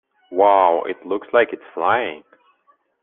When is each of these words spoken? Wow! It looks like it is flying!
Wow! 0.31 0.81
It 0.87 1.05
looks 1.05 1.27
like 1.31 1.53
it 1.53 1.59
is 1.59 1.65
flying! 1.75 2.23